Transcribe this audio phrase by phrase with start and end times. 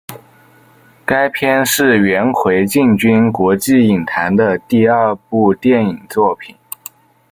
[1.05, 6.55] 该片是元奎进军国际影坛的第二部电影作品。